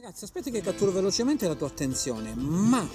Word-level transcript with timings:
ragazzi, 0.00 0.24
aspetti 0.24 0.50
che 0.50 0.60
catturo 0.60 0.90
velocemente 0.90 1.48
la 1.48 1.54
tua 1.54 1.68
attenzione, 1.68 2.34
ma 2.34 2.86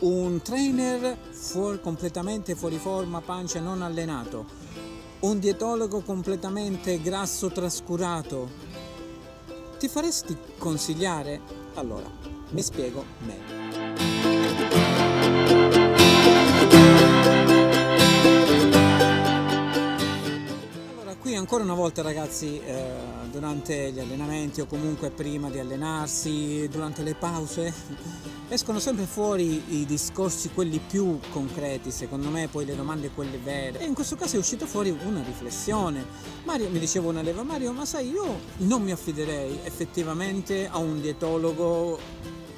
un 0.00 0.42
trainer 0.42 1.16
fuori, 1.30 1.80
completamente 1.80 2.54
fuori 2.54 2.76
forma, 2.76 3.22
pancia, 3.22 3.58
non 3.60 3.80
allenato, 3.80 4.44
un 5.20 5.38
dietologo 5.38 6.02
completamente 6.02 7.00
grasso, 7.00 7.50
trascurato, 7.50 8.50
ti 9.78 9.88
faresti 9.88 10.36
consigliare? 10.58 11.40
Allora, 11.72 12.10
mi 12.50 12.62
spiego 12.62 13.02
meglio. 13.20 14.23
Ancora 21.36 21.62
una 21.62 21.74
volta 21.74 22.02
ragazzi, 22.02 22.60
eh, 22.60 22.92
durante 23.30 23.92
gli 23.92 24.00
allenamenti 24.00 24.60
o 24.60 24.66
comunque 24.66 25.10
prima 25.10 25.50
di 25.50 25.58
allenarsi, 25.58 26.68
durante 26.68 27.02
le 27.02 27.14
pause, 27.14 27.72
escono 28.48 28.78
sempre 28.78 29.04
fuori 29.06 29.80
i 29.80 29.84
discorsi, 29.86 30.50
quelli 30.50 30.78
più 30.78 31.18
concreti, 31.30 31.90
secondo 31.90 32.30
me, 32.30 32.48
poi 32.48 32.64
le 32.64 32.76
domande 32.76 33.10
quelle 33.10 33.38
vere. 33.38 33.80
E 33.80 33.84
in 33.84 33.94
questo 33.94 34.16
caso 34.16 34.36
è 34.36 34.38
uscita 34.38 34.66
fuori 34.66 34.90
una 34.90 35.22
riflessione. 35.22 36.04
Mario, 36.44 36.68
mi 36.70 36.78
diceva 36.78 37.08
una 37.08 37.22
leva, 37.22 37.42
Mario, 37.42 37.72
ma 37.72 37.84
sai, 37.84 38.10
io 38.10 38.40
non 38.58 38.82
mi 38.82 38.92
affiderei 38.92 39.60
effettivamente 39.64 40.68
a 40.68 40.78
un 40.78 41.00
dietologo 41.00 41.98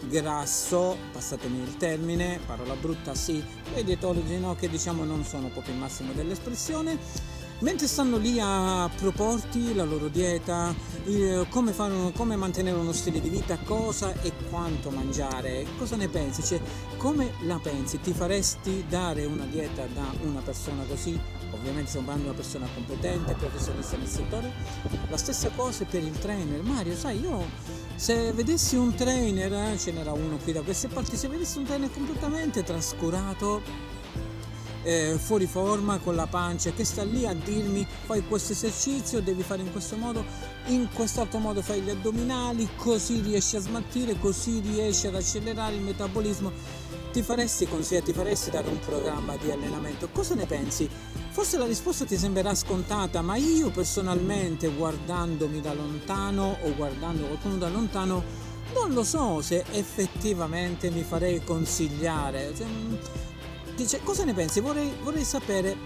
grasso, 0.08 0.96
passatemi 1.12 1.60
il 1.60 1.76
termine, 1.76 2.40
parola 2.46 2.74
brutta 2.74 3.14
sì, 3.14 3.42
quei 3.72 3.84
dietologi 3.84 4.38
no, 4.38 4.54
che 4.54 4.68
diciamo 4.68 5.04
non 5.04 5.24
sono 5.24 5.48
proprio 5.48 5.74
il 5.74 5.80
massimo 5.80 6.12
dell'espressione 6.12 7.44
mentre 7.60 7.86
stanno 7.86 8.16
lì 8.18 8.38
a 8.40 8.90
proporti 8.96 9.74
la 9.74 9.84
loro 9.84 10.08
dieta, 10.08 10.74
come, 11.48 11.72
fare, 11.72 12.12
come, 12.14 12.36
mantenere 12.36 12.76
uno 12.76 12.92
stile 12.92 13.20
di 13.20 13.28
vita, 13.28 13.58
cosa 13.58 14.12
e 14.22 14.32
quanto 14.50 14.90
mangiare, 14.90 15.66
cosa 15.78 15.96
ne 15.96 16.08
pensi? 16.08 16.42
Cioè, 16.42 16.60
come 16.96 17.32
la 17.42 17.58
pensi? 17.58 18.00
Ti 18.00 18.12
faresti 18.12 18.84
dare 18.88 19.24
una 19.24 19.44
dieta 19.44 19.86
da 19.92 20.04
una 20.22 20.40
persona 20.40 20.82
così? 20.88 21.18
Ovviamente 21.52 21.88
stiamo 21.88 22.06
parlando 22.06 22.30
di 22.30 22.36
una 22.36 22.42
persona 22.42 22.68
competente, 22.74 23.34
professionista 23.34 23.96
nel 23.96 24.08
settore. 24.08 24.52
La 25.08 25.16
stessa 25.16 25.50
cosa 25.54 25.84
per 25.84 26.02
il 26.02 26.18
trainer. 26.18 26.62
Mario, 26.62 26.94
sai, 26.94 27.20
io 27.20 27.44
se 27.94 28.32
vedessi 28.32 28.76
un 28.76 28.94
trainer, 28.94 29.52
eh, 29.52 29.78
ce 29.78 29.90
n'era 29.92 30.12
uno 30.12 30.36
qui 30.36 30.52
da 30.52 30.60
queste 30.60 30.88
parti, 30.88 31.16
se 31.16 31.28
vedessi 31.28 31.58
un 31.58 31.64
trainer 31.64 31.90
completamente 31.90 32.62
trascurato, 32.62 33.62
eh, 34.86 35.18
fuori 35.18 35.46
forma 35.46 35.98
con 35.98 36.14
la 36.14 36.28
pancia 36.28 36.70
che 36.70 36.84
sta 36.84 37.02
lì 37.02 37.26
a 37.26 37.34
dirmi 37.34 37.84
fai 38.04 38.24
questo 38.24 38.52
esercizio, 38.52 39.20
devi 39.20 39.42
fare 39.42 39.62
in 39.62 39.72
questo 39.72 39.96
modo, 39.96 40.24
in 40.66 40.88
quest'altro 40.92 41.40
modo 41.40 41.60
fai 41.60 41.80
gli 41.80 41.90
addominali, 41.90 42.68
così 42.76 43.20
riesci 43.20 43.56
a 43.56 43.60
smaltire, 43.60 44.16
così 44.20 44.60
riesci 44.60 45.08
ad 45.08 45.16
accelerare 45.16 45.74
il 45.74 45.80
metabolismo. 45.80 46.52
Ti 47.12 47.20
faresti 47.22 47.66
consigliare, 47.66 48.06
ti 48.06 48.12
faresti 48.12 48.50
dare 48.50 48.68
un 48.68 48.78
programma 48.78 49.34
di 49.36 49.50
allenamento? 49.50 50.08
Cosa 50.12 50.36
ne 50.36 50.46
pensi? 50.46 50.88
Forse 51.30 51.58
la 51.58 51.66
risposta 51.66 52.04
ti 52.04 52.16
sembrerà 52.16 52.54
scontata, 52.54 53.22
ma 53.22 53.34
io 53.34 53.70
personalmente 53.70 54.68
guardandomi 54.68 55.60
da 55.60 55.74
lontano 55.74 56.58
o 56.62 56.74
guardando 56.76 57.26
qualcuno 57.26 57.56
da 57.56 57.68
lontano 57.68 58.44
non 58.74 58.92
lo 58.92 59.04
so 59.04 59.40
se 59.40 59.64
effettivamente 59.72 60.90
mi 60.90 61.02
farei 61.02 61.42
consigliare. 61.42 62.52
Dice, 63.76 64.00
cosa 64.02 64.24
ne 64.24 64.32
pensi? 64.32 64.60
Vorrei, 64.60 64.90
vorrei 65.02 65.24
sapere 65.24 65.76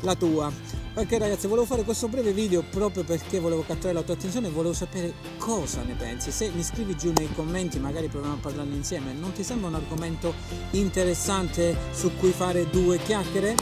la 0.00 0.14
tua. 0.14 0.52
Ok 0.96 1.10
ragazzi, 1.18 1.48
volevo 1.48 1.66
fare 1.66 1.82
questo 1.82 2.06
breve 2.06 2.32
video 2.32 2.62
proprio 2.62 3.02
perché 3.02 3.40
volevo 3.40 3.64
catturare 3.66 3.94
la 3.94 4.02
tua 4.02 4.14
attenzione 4.14 4.46
e 4.46 4.50
volevo 4.50 4.72
sapere 4.72 5.12
cosa 5.38 5.82
ne 5.82 5.94
pensi. 5.94 6.30
Se 6.30 6.50
mi 6.54 6.62
scrivi 6.62 6.96
giù 6.96 7.12
nei 7.16 7.28
commenti, 7.34 7.80
magari 7.80 8.06
proviamo 8.06 8.36
a 8.36 8.38
parlarne 8.40 8.76
insieme. 8.76 9.12
Non 9.12 9.32
ti 9.32 9.42
sembra 9.42 9.68
un 9.68 9.74
argomento 9.74 10.32
interessante 10.70 11.76
su 11.92 12.14
cui 12.16 12.30
fare 12.30 12.70
due 12.70 12.98
chiacchiere? 12.98 13.56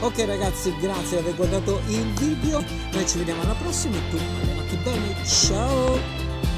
Ok 0.00 0.24
ragazzi, 0.24 0.74
grazie 0.80 1.18
di 1.18 1.22
aver 1.22 1.34
guardato 1.36 1.80
il 1.88 2.06
video. 2.14 2.64
Noi 2.92 3.06
ci 3.06 3.18
vediamo 3.18 3.42
alla 3.42 3.54
prossima 3.54 3.96
e 3.96 4.10
tu 4.10 4.16
bene. 4.82 5.24
Ciao! 5.26 6.23